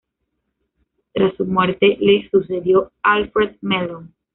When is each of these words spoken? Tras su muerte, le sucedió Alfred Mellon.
Tras 1.13 1.35
su 1.37 1.45
muerte, 1.45 1.95
le 1.99 2.27
sucedió 2.31 2.91
Alfred 3.03 3.57
Mellon. 3.61 4.11